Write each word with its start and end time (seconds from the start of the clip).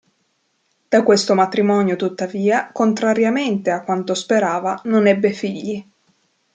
Da 0.89 1.03
questo 1.03 1.35
matrimonio, 1.35 1.95
tuttavia, 1.95 2.71
contrariamente 2.71 3.69
a 3.69 3.83
quanto 3.83 4.15
sperava, 4.15 4.81
non 4.85 5.05
ebbe 5.05 5.31
figli. 5.31 5.87